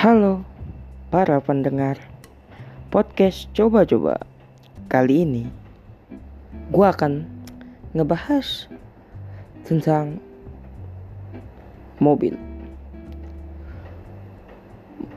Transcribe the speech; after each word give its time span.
Halo 0.00 0.48
para 1.12 1.44
pendengar 1.44 2.00
podcast 2.88 3.52
coba-coba. 3.52 4.16
Kali 4.88 5.28
ini 5.28 5.44
gue 6.72 6.86
akan 6.88 7.28
ngebahas 7.92 8.64
tentang 9.68 10.16
mobil. 12.00 12.32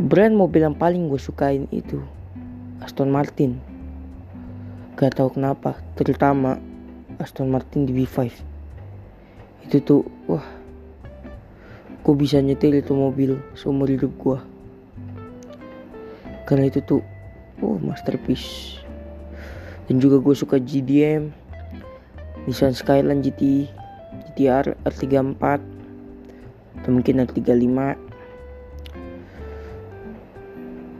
Brand 0.03 0.35
mobil 0.35 0.67
yang 0.67 0.75
paling 0.75 1.07
gue 1.07 1.15
sukain 1.15 1.63
itu 1.71 2.03
Aston 2.83 3.07
Martin. 3.07 3.63
Gak 4.99 5.15
tau 5.15 5.31
kenapa 5.31 5.79
terutama 5.95 6.59
Aston 7.23 7.47
Martin 7.47 7.87
di 7.87 8.03
V5 8.03 8.35
Itu 9.63 9.79
tuh 9.79 10.03
wah 10.27 10.43
Gue 12.03 12.19
bisa 12.19 12.43
nyetir 12.43 12.75
itu 12.75 12.91
mobil 12.91 13.39
seumur 13.55 13.87
hidup 13.87 14.11
gue 14.19 14.51
karena 16.45 16.67
itu 16.69 16.79
tuh 16.83 17.01
oh 17.63 17.77
masterpiece. 17.79 18.79
Dan 19.87 19.99
juga 19.99 20.23
gue 20.23 20.31
suka 20.31 20.63
GDM 20.63 21.35
Nissan 22.47 22.75
Skyline 22.75 23.23
GT 23.23 23.67
GTR 24.31 24.75
R34 24.87 25.43
atau 26.79 26.89
mungkin 26.91 27.23
R35 27.23 27.95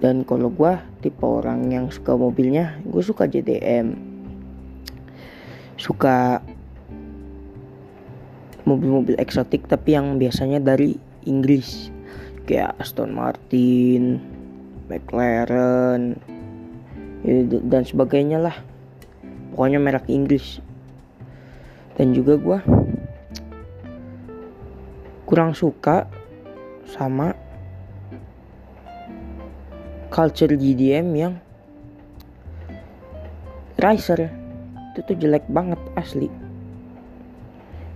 dan 0.03 0.27
kalau 0.27 0.51
gue 0.51 0.73
tipe 0.99 1.23
orang 1.23 1.71
yang 1.71 1.87
suka 1.87 2.15
mobilnya 2.15 2.75
gue 2.83 3.03
suka 3.03 3.27
JDM 3.27 3.95
suka 5.79 6.43
mobil-mobil 8.63 9.19
eksotik 9.19 9.67
tapi 9.67 9.95
yang 9.95 10.15
biasanya 10.15 10.63
dari 10.63 10.95
Inggris. 11.27 11.91
Kayak 12.43 12.75
Aston 12.79 13.15
Martin 13.15 14.19
McLaren 14.91 16.19
ya, 17.23 17.33
dan 17.67 17.83
sebagainya 17.87 18.39
lah. 18.39 18.55
Pokoknya 19.53 19.79
merek 19.79 20.09
Inggris. 20.09 20.59
Dan 21.93 22.11
juga 22.17 22.35
gue 22.41 22.59
kurang 25.29 25.53
suka 25.53 26.09
sama 26.89 27.37
culture 30.09 30.53
GDM 30.53 31.07
yang 31.13 31.33
racer. 33.77 34.29
Itu 34.93 34.99
tuh 35.05 35.17
jelek 35.17 35.45
banget 35.49 35.81
asli. 35.97 36.29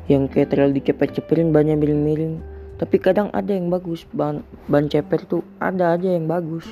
Yang 0.08 0.24
kayak 0.34 0.50
terlalu 0.56 0.80
dicepet-cepetin 0.80 1.52
banyak 1.52 1.76
miring-miring 1.78 2.57
tapi 2.78 3.02
kadang 3.02 3.34
ada 3.34 3.54
yang 3.54 3.74
bagus 3.74 4.06
ban 4.14 4.46
ban 4.70 4.86
ceper 4.86 5.26
tuh 5.26 5.42
ada 5.58 5.98
aja 5.98 6.14
yang 6.14 6.30
bagus. 6.30 6.66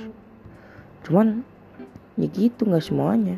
Cuman 1.05 1.41
ya 2.17 2.29
gitu 2.29 2.69
nggak 2.69 2.85
semuanya. 2.85 3.37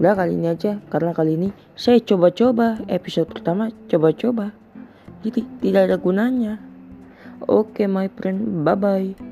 Udah 0.00 0.16
kali 0.16 0.38
ini 0.38 0.48
aja 0.48 0.80
karena 0.88 1.12
kali 1.12 1.36
ini 1.36 1.48
saya 1.76 2.00
coba-coba 2.00 2.80
episode 2.86 3.28
pertama 3.28 3.74
coba-coba. 3.90 4.54
Jadi 5.20 5.44
tidak 5.60 5.90
ada 5.90 5.96
gunanya. 6.00 6.62
Oke 7.44 7.84
okay, 7.84 7.86
my 7.90 8.08
friend 8.08 8.64
bye 8.64 8.78
bye 8.78 9.29